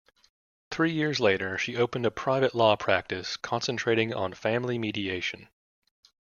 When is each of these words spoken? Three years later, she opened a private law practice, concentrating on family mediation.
Three 0.71 0.91
years 0.91 1.19
later, 1.19 1.59
she 1.59 1.75
opened 1.77 2.07
a 2.07 2.09
private 2.09 2.55
law 2.55 2.75
practice, 2.75 3.37
concentrating 3.37 4.15
on 4.15 4.33
family 4.33 4.79
mediation. 4.79 5.47